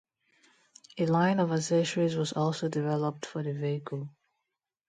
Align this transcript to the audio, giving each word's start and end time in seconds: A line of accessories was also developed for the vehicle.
A 0.97 1.05
line 1.05 1.39
of 1.39 1.51
accessories 1.51 2.15
was 2.15 2.33
also 2.33 2.67
developed 2.67 3.23
for 3.27 3.43
the 3.43 3.53
vehicle. 3.53 4.09